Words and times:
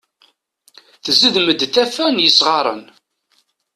Tezdem-d 1.03 1.59
taffa 1.73 2.05
n 2.09 2.17
yesɣaren. 2.23 2.83